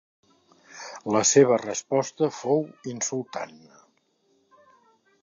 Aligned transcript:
La 1.15 1.21
seva 1.33 1.59
resposta 1.65 2.31
fou 2.39 2.65
insultant. 2.95 3.57